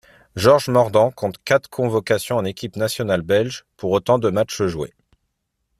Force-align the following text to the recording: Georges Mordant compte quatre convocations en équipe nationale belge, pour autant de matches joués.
Georges 0.35 0.67
Mordant 0.69 1.11
compte 1.11 1.37
quatre 1.45 1.69
convocations 1.69 2.37
en 2.37 2.43
équipe 2.43 2.75
nationale 2.75 3.21
belge, 3.21 3.65
pour 3.77 3.91
autant 3.91 4.17
de 4.17 4.31
matches 4.31 4.63
joués. 4.63 4.95